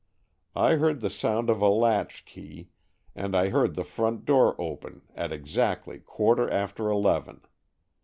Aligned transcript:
I 0.55 0.77
heard 0.77 1.01
the 1.01 1.11
sound 1.11 1.47
of 1.51 1.61
a 1.61 1.67
latch 1.67 2.25
key 2.25 2.69
and 3.15 3.35
I 3.35 3.49
heard 3.49 3.75
the 3.75 3.83
front 3.83 4.25
door 4.25 4.59
open 4.59 5.03
at 5.13 5.31
exactly 5.31 5.99
quarter 5.99 6.49
after 6.49 6.89
eleven. 6.89 7.41